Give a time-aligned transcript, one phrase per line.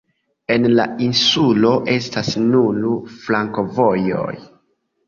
[0.53, 4.37] En la insulo estas nur flankovojoj.